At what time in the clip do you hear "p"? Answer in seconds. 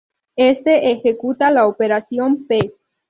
2.47-2.73